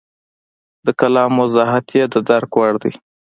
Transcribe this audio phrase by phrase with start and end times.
[0.85, 2.93] د کلام وضاحت یې د درک وړ دی.